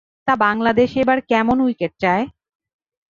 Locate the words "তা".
0.27-0.33